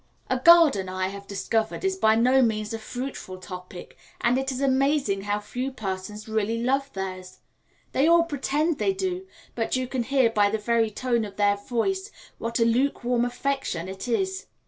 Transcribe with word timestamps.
A 0.31 0.39
garden, 0.39 0.89
I 0.89 1.09
have 1.09 1.27
discovered, 1.27 1.85
is 1.85 1.95
by 1.95 2.15
no 2.15 2.41
means 2.41 2.73
a 2.73 2.79
fruitful 2.79 3.37
topic, 3.37 3.95
and 4.19 4.39
it 4.39 4.51
is 4.51 4.59
amazing 4.59 5.21
how 5.25 5.39
few 5.39 5.71
persons 5.71 6.27
really 6.27 6.63
love 6.63 6.91
theirs 6.93 7.37
they 7.91 8.07
all 8.07 8.23
pretend 8.23 8.79
they 8.79 8.93
do, 8.93 9.27
but 9.53 9.75
you 9.75 9.85
can 9.85 10.01
hear 10.01 10.31
by 10.31 10.49
the 10.49 10.57
very 10.57 10.89
tone 10.89 11.23
of 11.23 11.35
their 11.35 11.55
voice 11.55 12.09
what 12.39 12.57
a 12.59 12.65
lukewarm 12.65 13.25
affection 13.25 13.87
it 13.87 14.07
is. 14.07 14.47